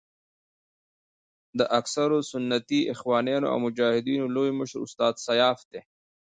د 1.59 1.61
اکثرو 1.79 2.17
سنتي 2.31 2.79
اخوانیانو 2.93 3.47
او 3.53 3.57
مجاهدینو 3.65 4.25
لوی 4.35 4.51
مشر 4.59 4.79
استاد 4.85 5.13
سیاف 5.25 5.59
دی. 5.71 5.81